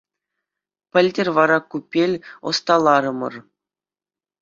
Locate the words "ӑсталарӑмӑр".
2.49-3.33